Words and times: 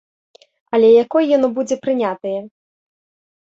Але 0.77 0.89
якое 1.03 1.21
яно 1.37 1.47
будзе 1.59 1.75
прынятае? 1.85 2.33